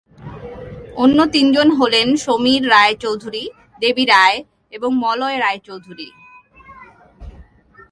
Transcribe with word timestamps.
অন্য 0.95 1.19
তিনজন 1.25 1.67
হলেন 1.71 2.07
সমীর 2.15 2.69
রায়চৌধুরী, 2.69 3.43
দেবী 3.79 4.05
রায় 4.05 4.43
এবং 4.71 4.89
মলয় 4.95 5.37
রায়চৌধুরী। 5.39 6.09